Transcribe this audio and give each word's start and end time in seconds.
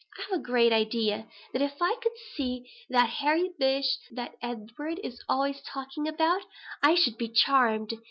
"I 0.17 0.21
have 0.31 0.39
a 0.39 0.43
great 0.43 0.73
idea 0.73 1.27
that 1.53 1.61
if 1.61 1.73
I 1.79 1.95
could 2.01 2.17
see 2.35 2.67
that 2.89 3.07
Harry 3.07 3.51
Bish 3.59 3.99
that 4.09 4.33
Edward 4.41 4.99
is 5.03 5.23
always 5.29 5.61
talking 5.61 6.07
about, 6.07 6.41
I 6.81 6.95
should 6.95 7.19
be 7.19 7.29
charmed. 7.29 7.93